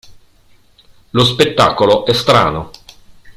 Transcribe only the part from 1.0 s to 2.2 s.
Lo spettacolo è